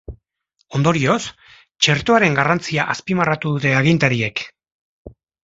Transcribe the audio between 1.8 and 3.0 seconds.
txertoaren garrantzia